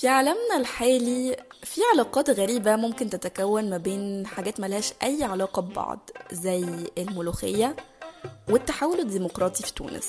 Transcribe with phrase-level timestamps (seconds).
[0.00, 6.10] في عالمنا الحالي في علاقات غريبة ممكن تتكون ما بين حاجات ملهاش أي علاقة ببعض
[6.32, 6.66] زي
[6.98, 7.76] الملوخية
[8.48, 10.08] والتحول الديمقراطي في تونس.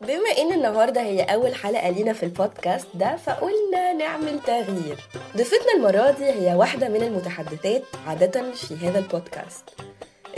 [0.00, 5.08] بما إن النهاردة هي أول حلقة لينا في البودكاست ده فقلنا نعمل تغيير.
[5.36, 9.64] ضيفتنا المرة دي هي واحدة من المتحدثات عادة في هذا البودكاست.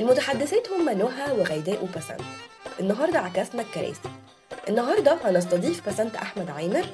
[0.01, 2.21] المتحدثات هم نهى وغيداء وبسنت.
[2.81, 4.01] النهاردة عكسنا الكراسي.
[4.69, 6.87] النهاردة هنستضيف بسنت أحمد عامر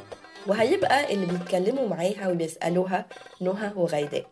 [0.47, 3.07] وهيبقى اللي بيتكلموا معاها وبيسألوها
[3.41, 4.27] نهى وغيداء.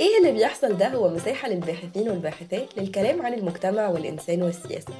[0.00, 4.92] إيه اللي بيحصل ده هو مساحة للباحثين والباحثات للكلام عن المجتمع والإنسان والسياسة.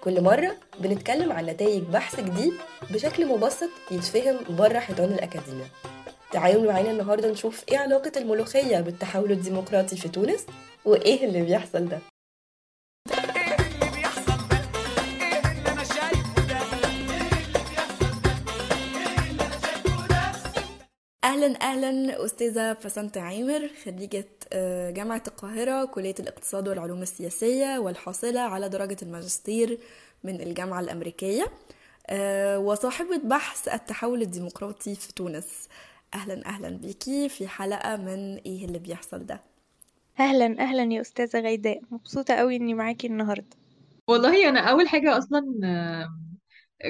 [0.00, 2.52] كل مرة بنتكلم عن نتائج بحث جديد
[2.90, 5.66] بشكل مبسط يتفهم بره حيطان الأكاديمية.
[6.32, 10.46] تعالوا معانا النهاردة نشوف إيه علاقة الملوخية بالتحول الديمقراطي في تونس
[10.84, 11.98] وإيه اللي بيحصل ده.
[21.24, 28.68] أهلا أهلا أستاذة بسنت عامر خريجة آه، جامعة القاهرة كلية الاقتصاد والعلوم السياسية والحاصلة على
[28.68, 29.78] درجة الماجستير
[30.24, 31.44] من الجامعة الأمريكية.
[32.06, 35.68] آه، وصاحبة بحث التحول الديمقراطي في تونس.
[36.14, 39.40] أهلا أهلا بيكي في حلقة من إيه اللي بيحصل ده.
[40.20, 41.80] أهلا أهلا يا أستاذة غيداء.
[41.90, 43.56] مبسوطة قوي إني معاكي النهارده.
[44.08, 45.40] والله أنا أول حاجة أصلا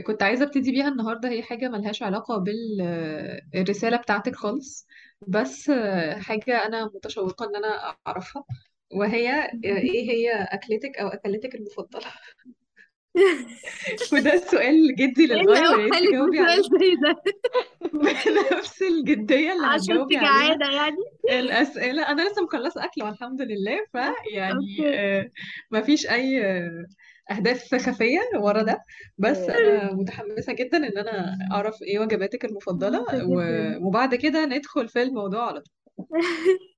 [0.06, 4.86] كنت عايزة أبتدي بيها النهارده هي حاجة ملهاش علاقة بالرساله بتاعتك خالص.
[5.28, 8.44] بس آه، حاجة أنا متشوقة إن أنا أعرفها
[8.92, 12.06] وهي آه، إيه هي أكلتك أو أكلتك المفضلة؟
[14.12, 17.22] وده سؤال جدي إيه اللي ويا ريت اوحالك تجاوبي بسؤال عليه زي ده؟
[17.92, 20.56] بنفس الجدية اللي عشان هتجاوبي عليها.
[20.56, 20.96] جعانه يعني؟
[21.40, 24.94] الأسئلة أنا لسه مخلصة أكل والحمد لله فيعني أوكي.
[24.98, 25.30] آه،
[25.70, 26.42] مفيش أي
[27.30, 28.84] آه، أهداف خفية ورا ده.
[29.18, 35.02] بس أنا متحمسة جدا إن أنا أعرف إيه وجباتك جدا و- وبعد كده ندخل في
[35.02, 36.06] الموضوع على طول.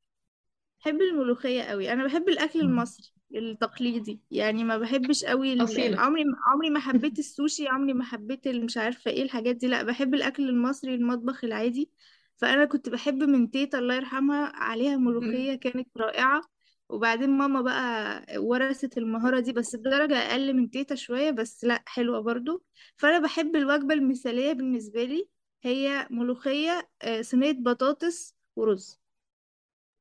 [0.80, 1.92] بحب الملوخية قوي.
[1.92, 4.20] أنا بحب الأكل المصري التقليدي.
[4.30, 5.64] يعني ما بحبش قوي ال...
[5.64, 6.00] أصيلة.
[6.00, 9.66] عمري عمري ما حبيت السوشي عمري ما حبيت ال- مش عارفة إيه الحاجات دي.
[9.68, 11.90] لأ بحب الأكل المصري المطبخ العادي.
[12.36, 16.42] فأنا كنت بحب من تيتا الله يرحمها عليها ملوخية كانت رائعة.
[16.88, 22.20] وبعدين ماما بقى ورثت المهارة دي بس بدرجه أقل من تيتا شوية بس لأ حلوة
[22.20, 22.64] برضو.
[22.96, 25.28] فأنا بحب الوجبة المثالية بالنسبة لي
[25.62, 29.00] هي ملوخية آه، صينية بطاطس ورز.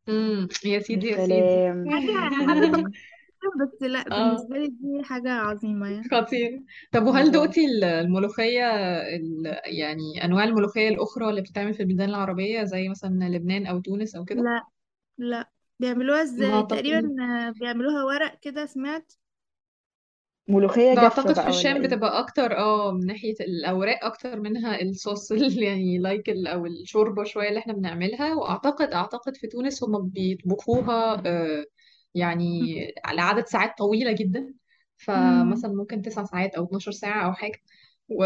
[0.09, 1.27] امم يا سيدي يا سيدي.
[1.27, 1.89] سلام.
[1.91, 2.93] حاجة مم.
[3.61, 4.29] بس لأ آه.
[4.29, 6.09] بالنسبة لي دي حاجة عظيمة يعني.
[6.11, 6.63] خطير.
[6.91, 8.63] طب وهل الله دوقتي ال- الملوخية
[9.15, 14.15] ال- يعني أنواع الملوخية الأخرى اللي بتتعمل في البلدان العربية زي مثلا لبنان أو تونس
[14.15, 14.65] أو كده؟ لأ
[15.17, 15.49] لأ.
[15.79, 19.13] بيعملوها ما إزاي تقريبا أعتقد آه، بيعملوها ورق كده سمعت؟
[20.47, 24.05] ملوخية ده جافة أعتقد في بقى ولا الشام إيه؟ بتبقى أكتر آه من ناحية الأوراق
[24.05, 28.35] أكتر منها الصوص ال- يعني لايك ال أو الشوربة شوية اللي إحنا بنعملها.
[28.35, 31.65] وأعتقد أعتقد في تونس هم بيطبخوها آه،
[32.15, 34.53] يعني على عدد ساعات طويلة جدا.
[35.13, 35.63] مم.
[35.63, 37.59] فمثلا ممكن تسع ساعات أو 12 ساعة أو حاجة.
[38.09, 38.25] و...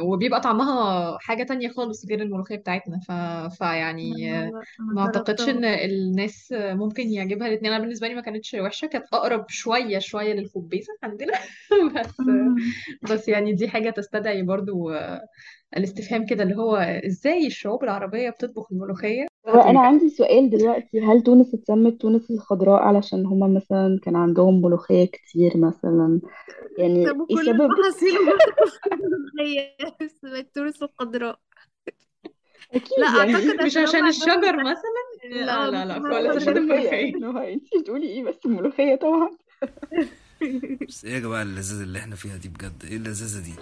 [0.00, 3.00] وبيبقى طعمها حاجة تانية خالص غير الملوخية بتاعتنا.
[3.00, 3.12] ف...
[3.58, 4.12] فيعني
[4.78, 7.72] ما أعتقدش جربتها ان الناس ممكن يعجبها الاتنين.
[7.72, 11.32] أنا بالنسبة لي ما كانتش وحشة كانت أقرب شوية شوية للخبيزة عندنا.
[11.96, 12.56] بس مم.
[13.02, 14.92] بس يعني دي حاجة تستدعي برضو
[15.76, 21.22] الاستفهام كده اللي هو إزاي الشعوب العربية بتطبخ الملوخية هو أنا عندي سؤال دلوقتي هل
[21.22, 26.20] تونس اتسمت تونس الخضراء علشان هما مثلا كان عندهم ملوخية كتير مثلا؟
[26.78, 28.16] يعني طب إيه وكل سبب المحاصيل
[28.92, 31.38] الملوخية بس التورس الخضراء.
[32.72, 35.98] لا أكيد أعتقد يعني مش عشان هم عشان عندهم الشجر مثلا؟ لا آه لا لا
[35.98, 37.04] لا خالص عشان الملوخية.
[37.04, 37.12] الملوخية.
[37.32, 39.30] نهى أنتي بتقولي إيه بس الملوخية طبعا؟
[40.88, 43.54] بس إيه يا جماعة اللذاذة اللي إحنا فيها دي بجد؟ إيه اللذاذة دي؟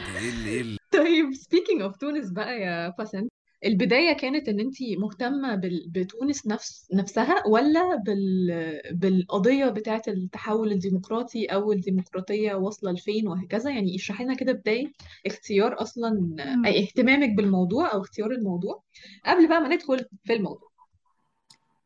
[0.00, 3.30] ده إيه اللي إيه اللي طيب speaking of تونس بقى يا باسنت
[3.66, 5.86] البداية كانت إن انت مهتمة بال...
[5.88, 8.80] بتونس نفس نفسها ولا بال...
[8.92, 14.92] بالقضية بتاعة التحول الديمقراطي أو الديمقراطية واصلة لفين وهكذا؟ يعني اشرحي لنا كده بداية
[15.26, 16.36] اختيار أصلا.
[16.66, 18.82] اي اهتمامك بالموضوع أو اختيار الموضوع
[19.26, 20.70] قبل بقى ما ندخل في الموضوع.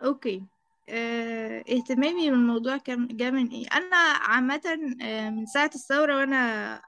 [0.04, 0.42] okay.
[0.88, 4.60] آه اهتمامي بالموضوع كان جا من إيه؟ أنا عامة
[5.02, 6.80] آه، من ساعة الثورة وأنا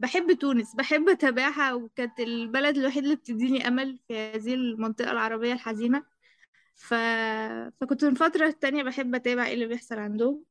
[0.00, 6.04] بحب تونس بحب أتابعها وكانت البلد الوحيد اللي بتديني أمل في هذه المنطقة العربية الحزينة.
[6.74, 6.94] ف...
[7.80, 10.44] فكنت من فترة تانية بحب أتابع إيه اللي بيحصل عندهم.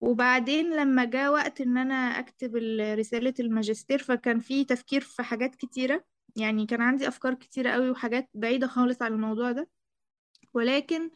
[0.00, 5.54] وبعدين لما جاء وقت إن أنا أكتب ال- رسالة الماجستير فكان في تفكير في حاجات
[5.56, 6.04] كتيرة.
[6.36, 9.68] يعني كان عندي أفكار كتيرة قوي وحاجات بعيدة خالص عن الموضوع ده.
[10.54, 11.10] ولكن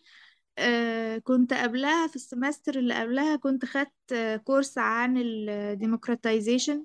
[0.58, 6.84] آه كنت قبلها في ال semester اللي قبلها كنت خدت آه، course عن ال democratization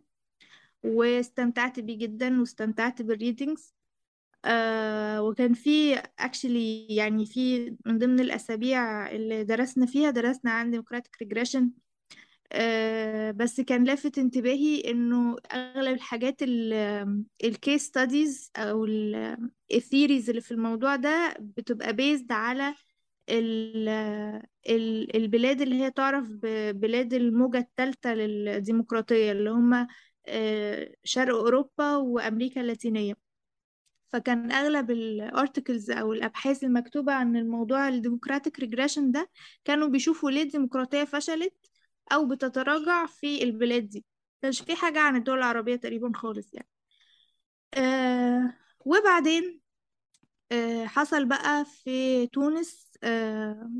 [0.83, 3.74] واستمتعت بيه جدا واستمتعت بال readings
[4.45, 11.25] آه وكان في actually يعني في من ضمن الأسابيع اللي درسنا فيها درسنا عن democratic
[11.28, 11.63] regression.
[12.54, 16.42] آه بس كان لافت انتباهي إنه أغلب الحاجات
[17.44, 18.86] ال case studies أو
[19.74, 22.75] ال theories اللي في الموضوع ده بتبقى based على
[23.30, 23.88] ال
[24.69, 29.88] ال البلاد اللي هي تعرف ببلاد الموجة الثالثة للديمقراطية اللي هم
[31.03, 33.13] شرق أوروبا وأمريكا اللاتينية.
[34.09, 39.29] فكان أغلب ال articles أو الأبحاث المكتوبة عن الموضوع ال democratic regression ده
[39.65, 41.53] كانوا بيشوفوا ليه الديمقراطية فشلت
[42.12, 44.06] أو بتتراجع في البلاد دي.
[44.41, 46.68] كانش في حاجة عن الدول العربية تقريبا خالص يعني.
[47.73, 48.53] آه
[48.85, 49.62] وبعدين
[50.51, 53.71] آه حصل بقى في تونس آه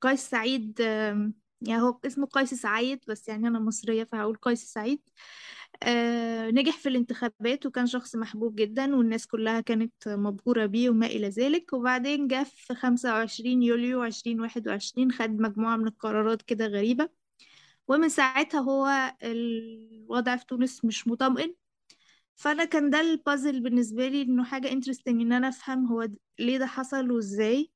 [0.00, 5.00] قيس سعيد آه يعني هو اسمه قيس سعيد بس يعني أنا مصرية فهقول قيس سعيد.
[5.82, 11.28] آه نجح في الانتخابات وكان شخص محبوب جدا والناس كلها كانت مبهورة بيه وما إلى
[11.28, 11.72] ذلك.
[11.72, 17.08] وبعدين جه في 25 يوليو 2021 خد مجموعة من القرارات كده غريبة.
[17.88, 21.54] ومن ساعتها هو الوضع في تونس مش مطمئن.
[22.36, 26.66] فأنا كان ده البازل بالنسبة لي إنه حاجة interesting إن أنا أفهم هو ليه ده
[26.66, 27.70] حصل وإزاي.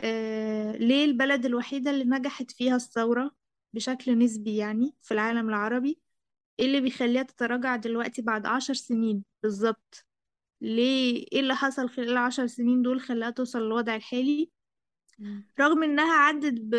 [0.00, 3.30] آه ليه البلد الوحيدة اللي نجحت فيها الثورة
[3.72, 6.05] بشكل نسبي يعني في العالم العربي؟
[6.60, 10.06] إيه اللي بيخليها تتراجع دلوقتي بعد عشر سنين بالظبط؟
[10.60, 14.50] ليه؟ إيه اللي حصل خلال العشر سنين دول خلاها توصل للوضع الحالي؟
[15.60, 16.76] رغم إنها عدت ب...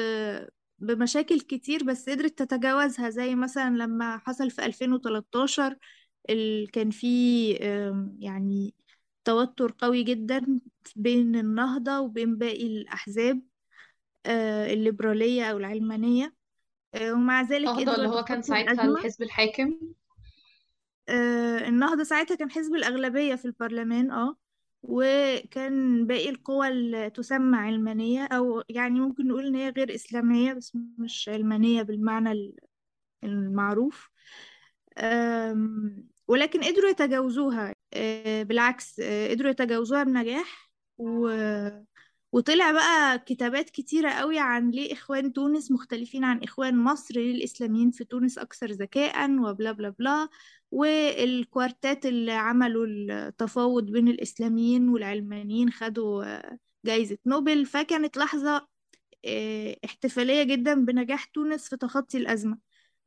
[0.79, 5.75] بمشاكل كتير بس قدرت تتجاوزها زي مثلا لما حصل في 2013
[6.29, 6.71] ال...
[6.71, 7.51] كان في
[8.19, 8.73] يعني
[9.25, 10.59] توتر قوي جدا
[10.95, 13.41] بين النهضة وبين باقي الأحزاب
[14.71, 16.36] الليبرالية أو العلمانية.
[17.01, 18.97] ومع ذلك النهضة اللي هو كان يتخطوا ساعتها الأزمة.
[18.99, 19.79] الحزب الحاكم.
[21.09, 24.35] آه، النهضة ساعتها كان حزب الأغلبية في البرلمان آه
[24.83, 30.77] وكان باقي القوى اللي تسمى علمانية أو يعني ممكن نقول إن هي غير إسلامية بس
[30.97, 32.55] مش علمانية بالمعنى ال-
[33.23, 34.09] المعروف.
[36.27, 41.27] ولكن قدروا يتجاوزوها آه، بالعكس آه، قدروا يتجاوزوها بنجاح و...
[42.31, 47.91] وطلع بقى كتابات كتيرة قوي عن ليه إخوان تونس مختلفين عن إخوان مصر ليه الإسلاميين
[47.91, 50.29] في تونس أكثر ذكاء وبلا بلا بلا.
[50.71, 56.41] والكوارتات اللي عملوا التفاوض بين الإسلاميين والعلمانيين خدوا
[56.85, 57.65] جايزة نوبل.
[57.65, 58.67] فكانت لحظة
[59.25, 62.57] آه، احتفالية جدا بنجاح تونس في تخطي الأزمة.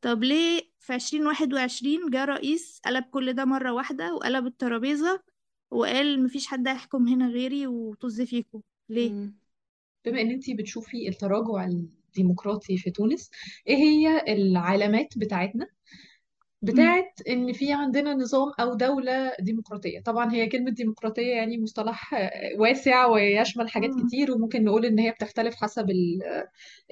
[0.01, 5.23] طب ليه في عشرين واحد وعشرين جه رئيس قلب كل ده مرة واحدة وقلب الترابيزة
[5.71, 9.35] وقال مفيش حد هيحكم هنا غيري وطز فيكم؟ ليه؟ مم.
[10.05, 13.31] بما إن أنتي بتشوفي التراجع الديمقراطي في تونس
[13.69, 15.69] إيه هي العلامات بتاعتنا.
[16.62, 20.01] بتاعت إن في عندنا نظام أو دولة ديمقراطية.
[20.01, 22.15] طبعا هي كلمة ديمقراطية يعني مصطلح
[22.59, 23.91] واسع ويشمل حاجات.
[24.07, 26.23] كتير وممكن نقول إن هي بتختلف حسب ال-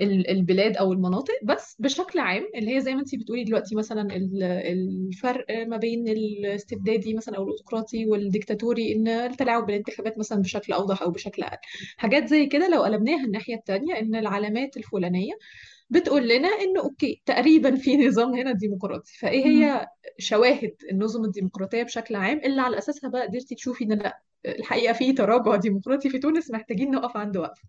[0.01, 1.35] ال- البلاد أو المناطق.
[1.43, 6.09] بس بشكل عام اللي هي زي ما أنتي بتقولي دلوقتي مثلا ال- الفرق ما بين
[6.09, 11.59] الاستبدادي مثلا أو الاوتقراطي والديكتاتوري إن التلاعب بالانتخابات مثلا بشكل أوضح أو بشكل أقل.
[11.97, 15.33] حاجات زي كده لو قلبناها الناحية التانية إن العلامات الفلانية
[15.91, 19.19] بتقول لنا إنه أوكي تقريبا في نظام هنا ديمقراطي.
[19.19, 19.63] فإيه مم.
[19.63, 19.87] هي
[20.19, 25.13] شواهد النظم الديمقراطية بشكل عام؟ اللي على أساسها بقى قدرتي تشوفي إن لأ الحقيقة في
[25.13, 27.63] تراجع ديمقراطي في تونس محتاجين نقف عند وقفه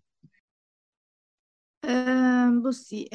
[1.84, 3.08] أم، بصي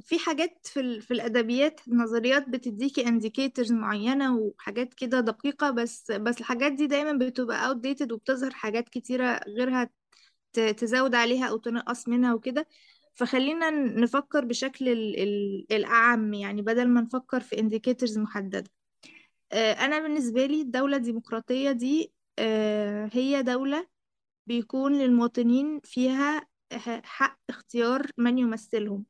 [0.00, 6.38] في حاجات في ال في الأدبيات نظريات بتديكي indicators معينة وحاجات كده دقيقة بس بس
[6.40, 9.90] الحاجات دي دايما بتبقى outdated وبتظهر حاجات كتيرة غيرها
[10.52, 12.66] تزود عليها أو تنقص منها وكده.
[13.14, 18.70] فخلينا نفكر بشكل ال ال الأعم يعني بدل ما نفكر في indicators محددة.
[19.52, 23.86] أه، أنا بالنسبة لي الدولة الديمقراطية دي أه، هي دولة
[24.46, 26.48] بيكون للمواطنين فيها
[27.04, 29.04] حق اختيار من يمثلهم.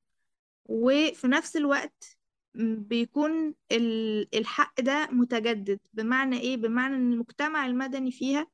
[0.66, 2.18] وفي نفس الوقت
[2.54, 5.80] بيكون ال- الحق ده متجدد.
[5.92, 8.46] بمعنى إيه؟ بمعنى إن المجتمع المدني فيها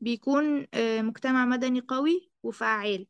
[0.00, 3.06] بيكون آه، مجتمع مدني قوي وفعال.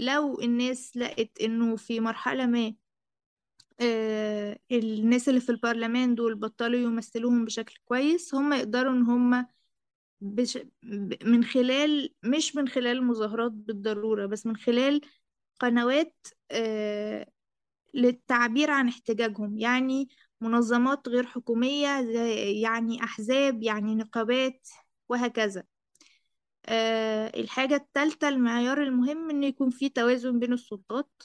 [0.00, 2.74] لو الناس لقت إنه في مرحلة ما
[3.80, 9.46] آه، الناس اللي في البرلمان دول بطلوا يمثلوهم بشكل كويس هم يقدروا إن هم
[10.20, 10.58] بش...
[11.24, 15.00] من خلال مش من خلال المظاهرات بالضرورة بس من خلال
[15.60, 17.26] قنوات آه،
[17.94, 19.58] للتعبير عن احتجاجهم.
[19.58, 20.08] يعني
[20.40, 21.88] منظمات غير حكومية
[22.62, 24.68] يعني أحزاب يعني نقابات
[25.08, 25.64] وهكذا.
[26.66, 31.22] آه، الحاجة التالتة المعيار المهم إن يكون في توازن بين السلطات.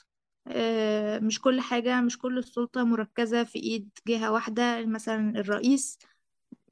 [0.48, 5.98] آه، مش كل حاجة مش كل السلطة مركزة في إيد جهة واحدة مثلا الرئيس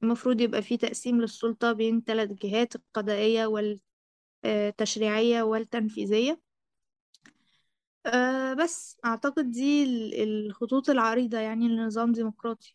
[0.03, 3.47] المفروض يبقى في تقسيم للسلطة بين ثلاث جهات القضائية
[4.45, 6.41] والتشريعية والتنفيذية.
[8.07, 10.15] آه، بس أعتقد دي ال-
[10.47, 12.75] الخطوط العريضة يعني لنظام ديمقراطي.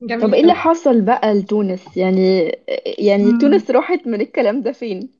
[0.00, 2.52] طب جميل إيه اللي قوي حصل بقى لتونس؟ يعني
[2.98, 3.38] يعني مم.
[3.40, 5.12] تونس راحت من الكلام ده فين؟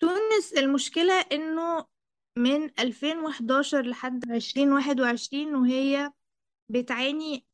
[0.00, 1.86] تونس المشكلة إنه
[2.38, 6.12] من 2011 لحد 2021 وهي
[6.68, 7.46] بتعاني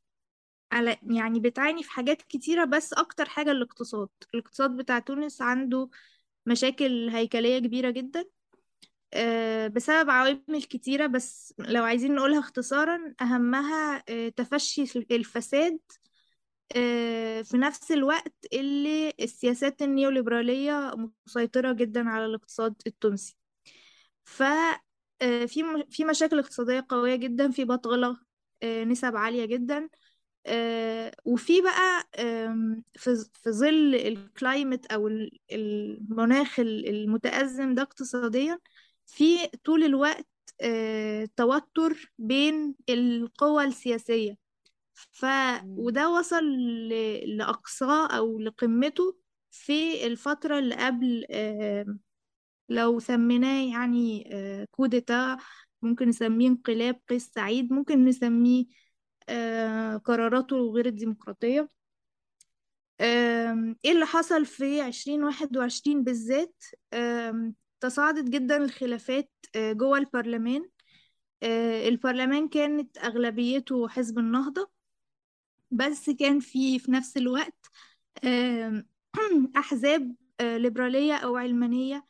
[0.73, 4.09] على يعني بتعاني في حاجات كتيرة بس أكتر حاجة الاقتصاد.
[4.35, 5.89] الاقتصاد بتاع تونس عنده
[6.47, 8.25] مشاكل هيكلية كبيرة جدا.
[9.69, 15.79] بسبب عوامل كتيرة بس لو عايزين نقولها اختصارا أهمها آه، تفشي الفساد
[16.77, 20.95] آه، في نفس الوقت اللي السياسات النيوليبرالية
[21.27, 23.37] مسيطرة جدا على الاقتصاد التونسي.
[24.25, 24.43] ف
[25.23, 25.45] آه،
[25.91, 28.17] في مشاكل اقتصادية قوية جدا في بطالة
[28.63, 29.89] آه، نسب عالية جدا.
[30.47, 32.09] آه، وفي بقى
[32.95, 38.59] في ظل الكلايمت ال- المناخ ال- المتأزم ده اقتصاديا
[39.07, 40.27] في طول الوقت
[40.61, 44.37] آه، توتر بين القوى السياسية.
[44.95, 45.27] ف
[45.65, 49.17] وده وصل ل- لأقصاه أو لقمته
[49.51, 52.01] في الفترة اللي قبل آم،
[52.69, 55.37] لو سميناه يعني آه، كوديتا
[55.83, 58.65] ممكن نسميه انقلاب قيس سعيد ممكن نسميه
[59.29, 61.69] آه، قراراته غير الديمقراطية.
[63.01, 66.65] إيه اللي حصل في عشرين واحد وعشرين بالذات؟
[67.83, 70.69] تصاعدت جدا الخلافات آه، جوه البرلمان.
[71.43, 74.71] آه، البرلمان كانت أغلبيته حزب النهضة
[75.71, 77.71] بس كان في في نفس الوقت
[79.57, 82.07] أحزاب آه، ليبرالية أو علمانية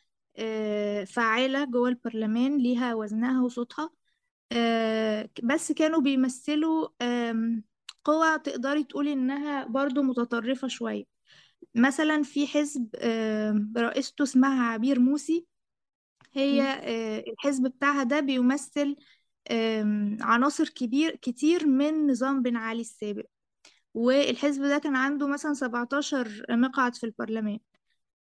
[1.06, 3.90] فعالة جوه البرلمان ليها وزنها وصوتها.
[5.42, 6.88] بس كانوا بيمثلوا
[8.04, 11.04] قوى تقدري تقولي إنها برضو متطرفة شوية.
[11.74, 12.88] مثلا في حزب
[13.76, 15.51] رئيسته اسمها عبير موسي
[16.34, 16.62] هي.
[16.62, 18.96] آه، الحزب بتاعها ده بيمثل
[20.20, 23.24] عناصر كبير كتير من نظام بن علي السابق.
[23.94, 27.58] والحزب ده كان عنده مثلا 17 مقعد في البرلمان.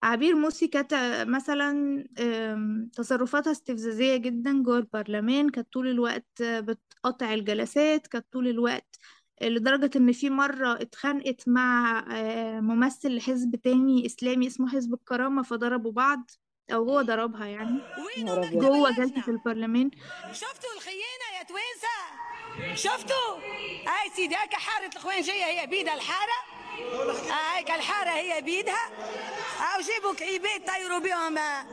[0.03, 0.93] عبير موسي كانت
[1.27, 5.49] مثلا آم، تصرفاتها استفزازية جدا جوه البرلمان.
[5.49, 8.07] كانت طول الوقت بتقطع الجلسات.
[8.07, 8.97] كانت طول الوقت
[9.41, 15.91] لدرجة إن في مرة اتخانقت مع آه، ممثل لحزب تاني إسلامي اسمه حزب الكرامة فضربوا
[15.91, 16.31] بعض.
[16.73, 17.79] أو هو ضربها يعني.
[18.53, 19.91] جوه جلسة البرلمان.
[20.31, 21.97] شفتوا الخيانة يا توانسة
[22.75, 23.35] شفتوا؟
[23.87, 26.37] هاي سيدي هاك حارة الخوانجية هي بيدها الحارة.
[27.31, 28.89] هايك الحارة هي بيدها.
[29.59, 31.65] هاو جيبوا كعيبات طيروا بهم آه،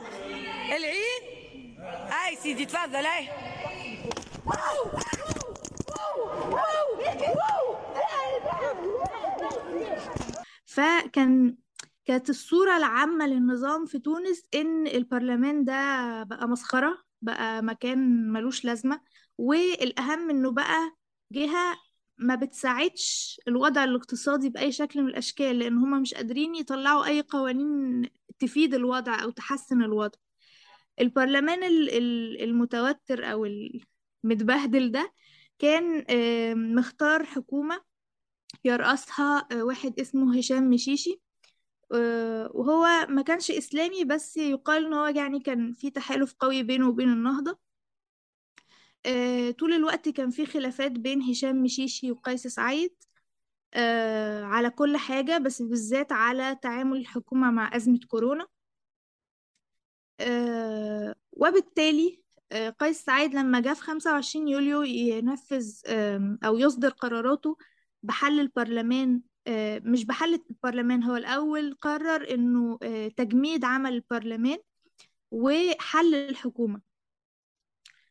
[0.77, 1.23] العيد
[1.85, 3.29] هاي سيدي تفضل هاي.
[10.65, 11.55] فكان
[12.09, 15.73] كانت الصورة العامة للنظام في تونس إن البرلمان ده
[16.23, 19.01] بقى مسخرة بقى مكان ملوش لازمة
[19.37, 20.91] والأهم إنه بقى
[21.31, 21.77] جهة
[22.17, 28.01] ما بتساعدش الوضع الاقتصادي بأي شكل من الأشكال لأن هما مش قادرين يطلعوا أي قوانين
[28.39, 30.19] تفيد الوضع أو تحسن الوضع.
[31.01, 33.45] البرلمان ال- ال- المتوتر أو
[34.23, 35.13] المتبهدل ده
[35.59, 36.05] كان
[36.75, 37.81] مختار حكومة
[38.65, 41.21] يرأسها آه، واحد اسمه هشام مشيشي.
[42.53, 47.09] وهو ما كانش إسلامي بس يقال إن هو يعني كان في تحالف قوي بينه وبين
[47.09, 47.59] النهضة.
[49.05, 52.95] آه، طول الوقت كان في خلافات بين هشام مشيشي وقيس سعيد
[53.73, 58.47] آه، على كل حاجة بس بالذات على تعامل الحكومة مع أزمة كورونا.
[60.19, 65.81] آه، وبالتالي آه، قيس سعيد لما جه في 25 يوليو ينفذ
[66.45, 67.57] أو يصدر قراراته
[68.03, 69.28] بحل البرلمان آه،
[69.85, 71.03] مش بحل البرلمان.
[71.03, 74.57] هو الأول قرر إنه آه، تجميد عمل البرلمان
[75.31, 76.81] وحل الحكومة.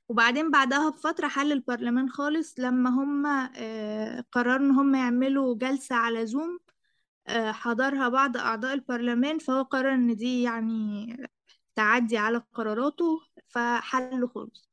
[0.08, 3.26] وبعدين بعدها بفترة حل البرلمان خالص لما هم
[3.56, 6.58] آه، قرروا إن هم يعملوا جلسة على زوم
[7.26, 9.38] آه، حضرها بعض أعضاء البرلمان.
[9.38, 11.16] فهو قرر إن دي يعني
[11.74, 14.68] تعدي على قراراته فحله خالص.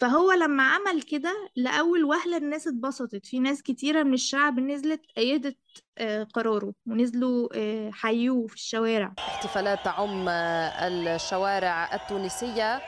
[0.00, 3.26] فهو لما عمل كده لأول وهلة الناس اتبسطت.
[3.26, 5.56] في ناس كتيرة من الشعب نزلت أيدت
[5.98, 9.14] آه، قراره ونزلوا آه، حيوه في الشوارع.
[9.18, 12.80] احتفالات تعم الشوارع التونسية.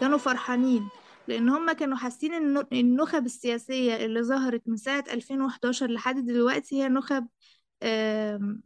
[0.00, 0.88] كانوا فرحانين
[1.28, 6.88] لأن هم كانوا حاسين إن النخب السياسية اللي ظهرت من ساعة 2011 لحد دلوقتي هي
[6.88, 7.26] نخب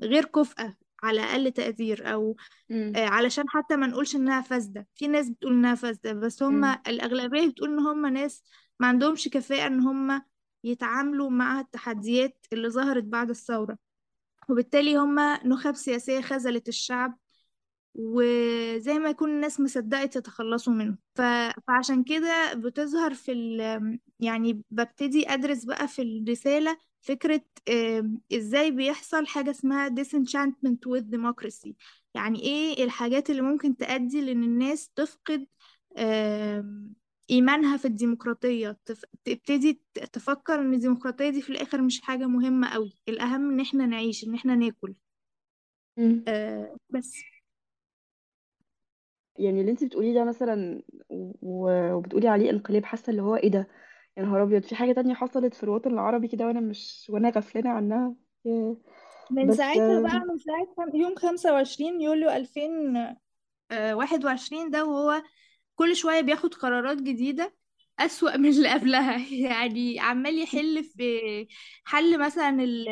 [0.03, 2.37] غير كفءة على أقل تقدير أو
[2.71, 2.93] مم.
[2.97, 6.79] آه، علشان حتى ما نقولش إنها فاسدة في ناس بتقول إنها فاسدة بس هم مم.
[6.88, 8.45] الأغلبية بتقول إن هم ناس
[8.81, 10.23] ما عندهمش كفاءة إن هم
[10.65, 13.79] يتعاملوا مع التحديات اللي ظهرت بعد الثورة
[14.49, 17.19] وبالتالي هم نخب سياسية خذلت الشعب
[17.99, 20.97] وزي ما يكون الناس مصدقت يتخلصوا منه.
[21.15, 21.21] ف...
[21.67, 23.99] فعشان كده بتظهر في ال...
[24.21, 27.43] يعني ببتدي أدرس بقى في الرسالة فكرة
[28.33, 31.73] إزاي بيحصل حاجة اسمها disenchantment with democracy.
[32.15, 35.47] يعني إيه الحاجات اللي ممكن تؤدي لأن الناس تفقد
[37.31, 38.79] إيمانها في الديمقراطية.
[39.25, 39.81] تبتدي
[40.12, 44.35] تفكر إن الديمقراطية دي في الآخر مش حاجة مهمة قوي الأهم إن إحنا نعيش إن
[44.35, 44.95] إحنا ناكل.
[46.29, 47.36] آه بس.
[49.38, 50.83] يعني اللي انت بتقوليه ده مثلا
[51.43, 53.69] و- وبتقولي عليه انقلاب حاسة اللي هو إيه ده؟
[54.16, 57.71] يا نهار أبيض في حاجة تانية حصلت في الوطن العربي كده وأنا مش وأنا غفلانة
[57.71, 58.14] عنها؟
[58.45, 58.76] ياه.
[59.31, 65.23] من بس ساعتها بقى من ساعة خم- يوم 25 يوليو 2021 ده وهو
[65.76, 67.57] كل شوية بياخد قرارات جديدة.
[67.99, 69.17] أسوأ من اللي قبلها.
[69.50, 71.21] يعني عمال يحل في
[71.85, 72.88] حل مثلا ال-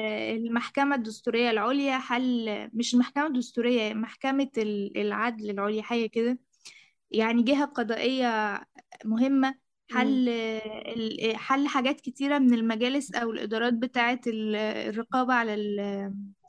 [0.47, 6.39] المحكمة الدستورية العليا حل مش المحكمة الدستورية محكمة ال- العدل العليا حاجة كده.
[7.11, 8.61] يعني جهة قضائية
[9.05, 9.55] مهمة
[9.93, 9.99] مم.
[9.99, 15.55] حل ال- حل حاجات كتيرة من المجالس أو الإدارات بتاعة ال- الرقابة على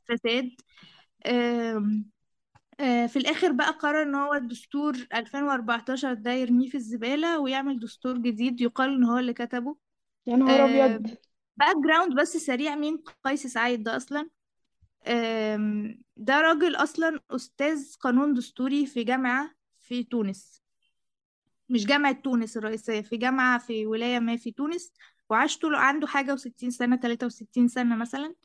[0.10, 0.52] الفساد.
[2.78, 8.62] في الآخر بقى قرر إن هو الدستور 2014 ده يرميه في الزبالة ويعمل دستور جديد
[8.62, 9.76] يقال إن هو اللي كتبه.
[10.28, 11.18] يا نهار أبيض.
[11.58, 14.30] background بس سريع مين؟ قيس سعيد ده أصلا.
[16.18, 20.62] ده راجل أصلا أستاذ قانون دستوري في جامعة في تونس.
[21.70, 24.92] مش جامعة تونس الرئيسية في جامعة في ولاية ما في تونس
[25.30, 28.36] وعاش طول عنده حاجة وستين سنة تلاتة وستين سنة مثلا.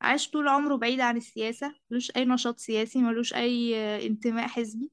[0.00, 3.76] عاش طول عمره بعيد عن السياسة ملوش أي نشاط سياسي ملوش أي
[4.06, 4.90] انتماء حزبي.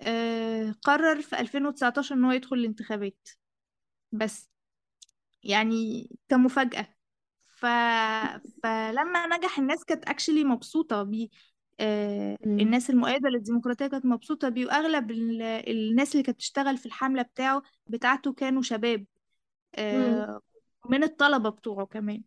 [0.00, 3.28] آه، قرر في 2019 إن هو يدخل الانتخابات.
[4.12, 4.50] بس.
[5.42, 6.88] يعني كمفاجأة.
[7.46, 7.66] ف...
[8.62, 11.28] فلما نجح الناس كانت اكشلي مبسوطة بيه
[11.80, 12.38] آه،.
[12.44, 14.66] الناس المؤيدة للديمقراطية كانت مبسوطة بيه.
[14.66, 19.06] وأغلب ال- الناس اللي كانت بتشتغل في الحملة بتاعه بتاعته كانوا شباب.
[19.74, 20.40] آه،
[20.88, 22.22] من الطلبة بتوعه كمان.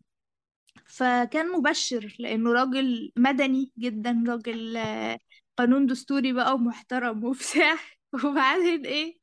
[0.88, 5.20] فكان مبشر لأنه راجل مدني جدا راجل آه،
[5.58, 7.76] قانون دستوري بقى ومحترم وبتاع.
[8.26, 9.20] وبعدين إيه؟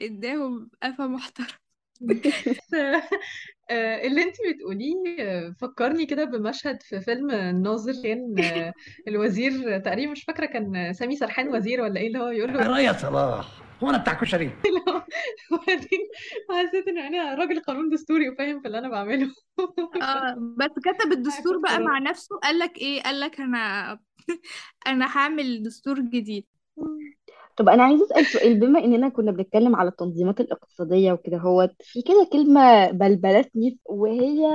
[0.00, 1.48] إداهم قفا محترم.
[3.70, 8.72] آه، اللي انت بتقوليه آه، فكرني كده بمشهد في فيلم الناظر كان آه،
[9.08, 12.92] الوزير تقريبا مش فاكرة كان سامي سرحان وزير ولا إيه اللي هو يقول له يا
[12.92, 13.48] صلاح
[13.82, 14.50] هو أنا بتاع كشري.
[15.52, 16.00] وبعدين
[16.50, 19.30] حسيت إن أنا راجل قانون دستوري وفاهم في اللي أنا بعمله.
[20.02, 21.98] آه بس كتب الدستور بقى مع.
[21.98, 23.98] نفسه قال لك إيه؟ قال لك أنا
[24.86, 26.46] أنا هعمل دستور جديد.
[27.62, 32.02] طب أنا عايزة أسأل سؤال بما إننا كنا بنتكلم على التنظيمات الاقتصادية وكده هو في
[32.02, 34.46] كده كلمة بلبلتني وهي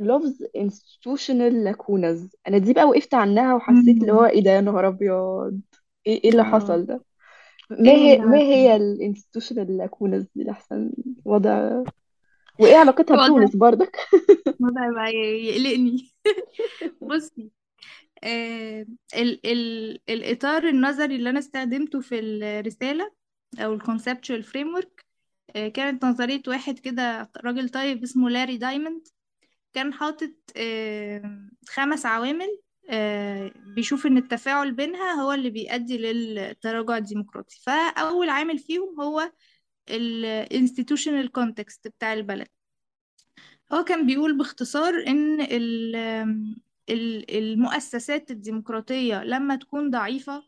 [0.00, 2.36] ال institutional lacunas.
[2.48, 5.60] أنا دي بقى وقفت عنها وحسيت اللي هو إيه ده يا نهار أبيض!
[6.06, 6.44] إيه إيه اللي آه.
[6.44, 7.04] حصل ده؟
[7.72, 10.92] إيه ما هي ما هي ال institutional lacunas دي احسن
[11.24, 11.82] وضع؟
[12.60, 13.96] وإيه علاقتها بتونس برضك؟
[14.60, 16.12] وضع بقى يقلقني.
[17.10, 17.61] بصي
[18.24, 23.12] ال ال الإطار النظري اللي أنا استخدمته في الرسالة
[23.58, 25.04] أو ال conceptual framework
[25.56, 29.08] آه كانت نظرية واحد كده راجل طيب اسمه لاري دايموند.
[29.74, 32.58] كان حاطط آه خمس عوامل
[32.90, 37.60] آه بيشوف إن التفاعل بينها هو اللي بيؤدي للتراجع الديمقراطي.
[37.66, 39.32] فأول عامل فيهم هو
[39.90, 42.48] ال institutional context بتاع البلد.
[43.72, 50.44] هو كان بيقول باختصار إن ال- ال- المؤسسات الديمقراطية لما تكون ضعيفة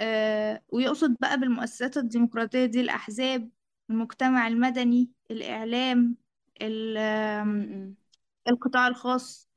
[0.00, 3.50] آه، ويقصد بقى بالمؤسسات الديمقراطية دي الأحزاب
[3.90, 6.16] المجتمع المدني الإعلام
[8.48, 9.50] القطاع الخاص.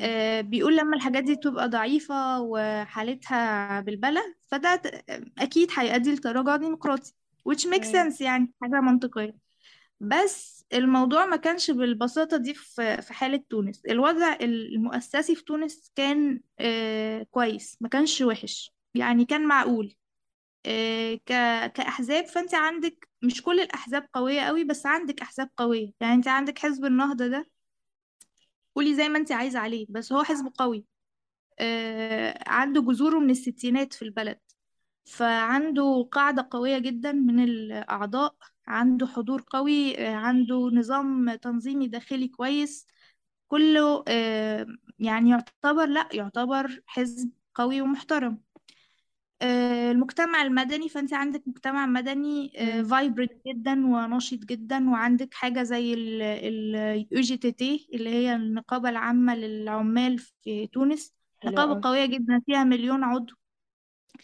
[0.00, 4.82] آه، بيقول لما الحاجات دي تبقى ضعيفة وحالتها بالبلة فده
[5.38, 7.12] أكيد هيؤدي لتراجع ديمقراطي
[7.48, 9.36] which makes sense يعني حاجة منطقية.
[10.00, 13.82] بس الموضوع ما كانش بالبساطة دي في حالة تونس.
[13.86, 18.72] الوضع المؤسسي في تونس كان آه كويس ما كانش وحش.
[18.94, 19.94] يعني كان معقول.
[20.66, 21.14] آه
[21.74, 25.90] كأحزاب فأنت عندك مش كل الأحزاب قوية قوي بس عندك أحزاب قوية.
[26.00, 27.46] يعني أنت عندك حزب النهضة ده
[28.74, 30.84] قولي زي ما أنت عايزة عليه بس هو حزب قوي.
[31.60, 34.40] آه عنده جذوره من الستينات في البلد.
[35.04, 38.34] فعنده قاعدة قوية جدا من الأعضاء
[38.66, 42.86] عنده حضور قوي آه، عنده نظام تنظيمي داخلي كويس.
[43.48, 44.66] كله آه،
[44.98, 48.40] يعني يعتبر لا يعتبر حزب قوي ومحترم.
[49.42, 52.52] آه، المجتمع المدني فأنت عندك مجتمع مدني.
[52.90, 60.66] vibrant جدا ونشيط جدا وعندك حاجة زي ال UGTT اللي هي النقابة العامة للعمال في
[60.66, 61.14] تونس.
[61.42, 63.34] حلو نقابة قوي قوية جدا فيها مليون عضو.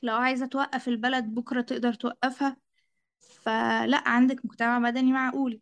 [0.03, 2.57] لو عايزة توقف البلد بكرة تقدر توقفها.
[3.20, 5.61] فلا عندك مجتمع مدني معقول.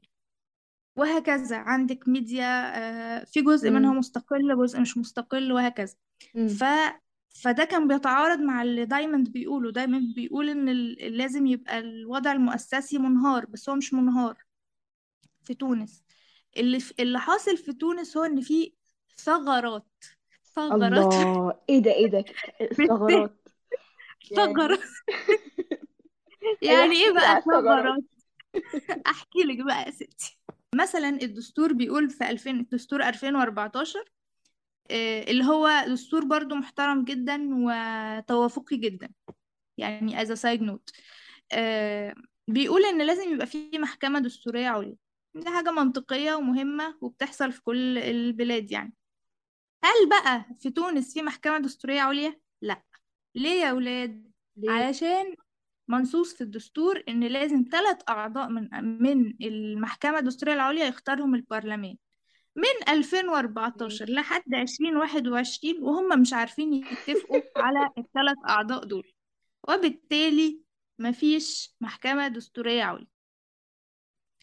[0.97, 3.93] وهكذا عندك ميديا آه، في جزء منها.
[3.93, 5.95] مستقل جزء مش مستقل وهكذا.
[6.49, 6.65] ف
[7.29, 9.73] فده كان بيتعارض مع اللي دايموند بيقوله.
[9.73, 10.67] دايموند بيقول إن
[11.17, 14.37] لازم يبقى الوضع المؤسسي منهار بس هو مش منهار.
[15.45, 16.05] في تونس.
[16.57, 18.73] اللي اللي حاصل في تونس هو إن في
[19.17, 20.05] ثغرات.
[20.55, 21.15] ثغرات.
[21.15, 22.25] الله إيه ده إيه ده.
[22.89, 23.48] ثغرات.
[24.33, 24.79] أيوه
[26.63, 28.03] يعني احكي إيه بقى ثغرات
[29.07, 30.39] احكي لك بقى يا ستي.
[30.75, 34.05] مثلا الدستور بيقول في 2000 الدستور 2014
[34.91, 39.11] آه، اللي هو دستور برضو محترم جدا وتوافقي جدا.
[39.79, 40.93] يعني as a side note.
[41.53, 42.15] آه،
[42.49, 44.97] بيقول إن لازم يبقى في محكمة دستورية عليا.
[45.35, 48.95] دي حاجة منطقية ومهمة وبتحصل في كل البلاد يعني.
[49.85, 52.83] هل بقى في تونس في محكمة دستورية عليا؟ لا.
[53.39, 55.35] ليه يا ولاد؟ ليه؟ علشان
[55.89, 58.69] منصوص في الدستور إن لازم ثلاث أعضاء من
[59.03, 61.97] من المحكمة الدستورية العليا يختارهم البرلمان.
[62.57, 69.13] من 2014 ماشي لحد 2021 وهم مش عارفين يتفقوا على الثلاث أعضاء دول.
[69.69, 70.61] وبالتالي
[70.99, 73.07] مفيش محكمة دستورية عليا.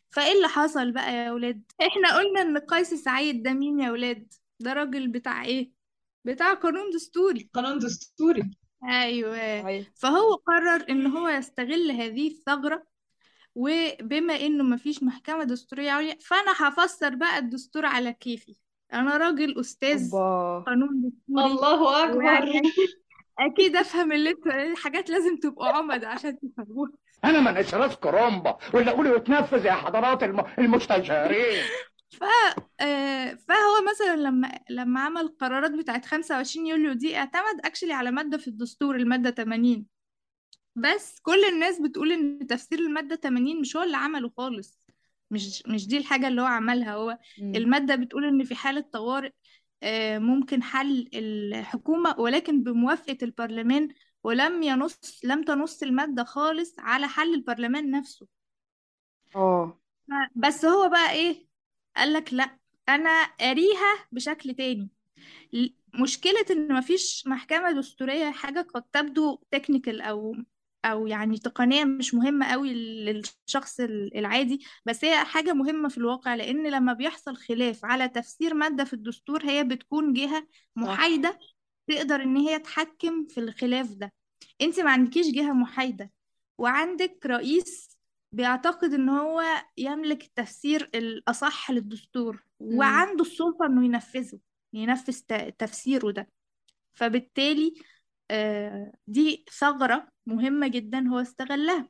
[0.10, 4.34] فإيه اللي حصل بقى يا ولاد؟ إحنا قلنا إن قيس سعيد ده مين يا ولاد؟
[4.60, 5.72] ده راجل بتاع إيه؟
[6.26, 7.50] بتاع قانون دستوري.
[7.54, 8.52] قانون دستوري.
[8.90, 9.62] أيوه.
[9.62, 12.84] صحيح فهو قرر إن هو يستغل هذه الثغرة
[13.56, 18.56] وبما إنه مفيش محكمة دستورية عليا فأنا هفسر بقى الدستور على كيفي.
[18.94, 20.64] أنا راجل أستاذ أوبا.
[20.68, 22.18] قانون دستوري الله أكبر.
[22.18, 22.62] ويعني
[23.40, 26.92] أكيد أفهم اللي أنتوا حاجات لازم تبقوا عمد عشان تفهموها.
[27.26, 30.44] أنا ما انقشراش كرومبا ولا أقول يتنفذ يا حضرات الم...
[30.60, 31.64] المستشارين.
[32.12, 32.24] ف
[32.82, 38.38] آه، فهو مثلا لما لما عمل القرارات بتاعت 25 يوليو دي اعتمد اكشلي على مادة
[38.38, 39.86] في الدستور المادة 80
[40.76, 44.80] بس كل الناس بتقول إن تفسير المادة 80 مش هو اللي عمله خالص.
[45.32, 46.94] مش مش دي الحاجة اللي هو عملها.
[46.94, 47.56] هو مم.
[47.56, 49.32] المادة بتقول إن في حالة طوارئ
[49.84, 53.90] آه، ممكن حل الحكومة ولكن بموافقة البرلمان
[54.24, 58.28] ولم ينص لم تنص المادة خالص على حل البرلمان نفسه.
[59.36, 59.80] آه.
[60.36, 61.46] بس هو بقى إيه؟
[61.98, 62.58] قالك لا
[62.90, 64.90] أنا أريها بشكل تاني.
[65.94, 70.36] مشكلة إن مفيش محكمة دستورية حاجة قد تبدو تكنيكال أو
[70.86, 76.36] أو يعني تقنيا مش مهمة قوي للشخص ال- العادي بس هي حاجة مهمة في الواقع
[76.36, 80.48] لأن لما بيحصل خلاف على تفسير مادة في الدستور هي بتكون جهة صح.
[80.76, 81.40] محايدة
[81.88, 84.14] تقدر إن هي تحكم في الخلاف ده.
[84.62, 86.12] أنت ما عندكيش جهة محايدة.
[86.58, 87.95] وعندك رئيس
[88.36, 89.44] بيعتقد إن هو
[89.78, 92.78] يملك التفسير الأصح للدستور مم.
[92.78, 94.40] وعنده السلطة إنه ينفذه
[94.74, 95.20] ينفذ
[95.58, 96.30] تفسيره ده.
[96.94, 97.74] فبالتالي
[98.32, 101.90] آه، دي ثغرة مهمة جدا هو استغلها.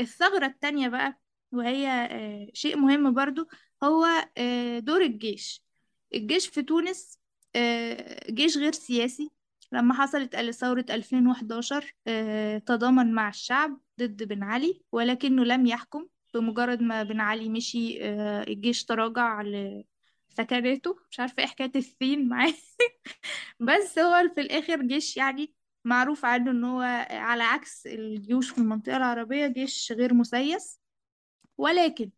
[0.00, 1.20] الثغرة التانية بقى
[1.52, 3.48] وهي آه، شيء مهم برضو
[3.84, 4.06] هو
[4.38, 5.64] آه، دور الجيش.
[6.14, 7.18] الجيش في تونس
[8.30, 9.30] جيش غير سياسي.
[9.74, 16.82] لما حصلت ثورة 2011 آه، تضامن مع الشعب ضد بن علي ولكنه لم يحكم بمجرد
[16.82, 22.54] ما بن علي مشي آه، الجيش تراجع لسكناته مش عارفة إيه حكاية الثين معاه.
[23.60, 28.96] بس هو في الآخر جيش يعني معروف عنه إن هو على عكس الجيوش في المنطقة
[28.96, 30.80] العربية جيش غير مسيس.
[31.58, 32.10] ولكن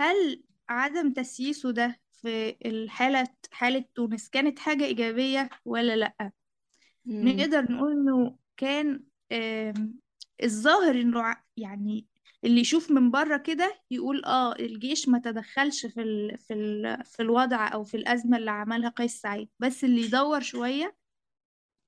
[0.00, 6.32] هل عدم تسييسه ده في الحالة حالة تونس كانت حاجة إيجابية ولا لأ؟
[7.06, 7.24] مم.
[7.28, 9.02] نقدر نقول إنه كان
[10.42, 12.06] الظاهر إنه يعني
[12.44, 17.22] اللي يشوف من بره كده يقول آه الجيش ما تدخلش في ال في ال في
[17.22, 20.96] الوضع أو في الأزمة اللي عملها قيس سعيد بس اللي يدور شوية